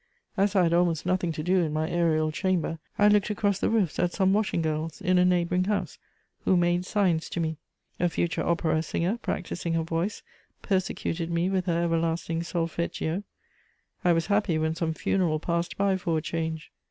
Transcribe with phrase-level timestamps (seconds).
[0.35, 3.69] As I had almost nothing to do in my aerial chamber, I looked across the
[3.69, 5.99] roofs at some washing girls in a neighbouring house,
[6.43, 7.57] who made signs to me;
[7.99, 10.23] a future opera singer, practising her voice,
[10.63, 13.21] persecuted me with her everlasting solfeggio;
[14.03, 16.71] I was happy when some funeral passed by for a change!